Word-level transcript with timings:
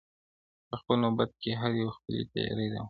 په 0.67 0.75
خپل 0.79 0.95
نوبت 1.03 1.29
کي 1.41 1.51
هر 1.61 1.71
یوه 1.81 1.91
خپلي 1.97 2.21
تیارې 2.33 2.65
راوړي- 2.71 2.79